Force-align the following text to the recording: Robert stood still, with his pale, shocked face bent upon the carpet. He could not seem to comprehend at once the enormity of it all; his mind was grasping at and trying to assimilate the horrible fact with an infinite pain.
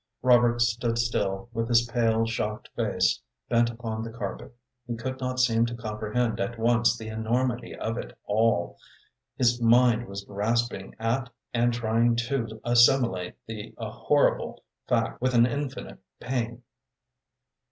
Robert 0.23 0.61
stood 0.63 0.97
still, 0.97 1.47
with 1.53 1.67
his 1.69 1.83
pale, 1.85 2.25
shocked 2.25 2.71
face 2.75 3.21
bent 3.49 3.69
upon 3.69 4.01
the 4.01 4.09
carpet. 4.09 4.51
He 4.87 4.95
could 4.95 5.19
not 5.19 5.39
seem 5.39 5.67
to 5.67 5.75
comprehend 5.75 6.39
at 6.39 6.57
once 6.57 6.97
the 6.97 7.09
enormity 7.09 7.75
of 7.75 7.99
it 7.99 8.17
all; 8.25 8.79
his 9.37 9.61
mind 9.61 10.07
was 10.07 10.25
grasping 10.25 10.95
at 10.97 11.29
and 11.53 11.71
trying 11.71 12.15
to 12.15 12.59
assimilate 12.63 13.35
the 13.45 13.75
horrible 13.77 14.63
fact 14.87 15.21
with 15.21 15.35
an 15.35 15.45
infinite 15.45 15.99
pain. 16.19 16.63